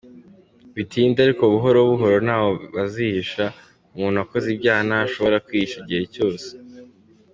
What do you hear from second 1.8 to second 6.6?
buhoro ntaho bazihisha, umuntu wakoze ibyaha ntashobora kwihisha igihe cyose.